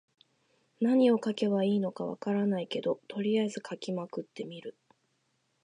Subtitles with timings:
[0.81, 4.75] 何を書けばいいのか分からないけど、とりあえず書きまくってみる。